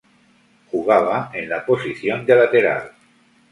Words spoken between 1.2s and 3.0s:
en la posición de lateral.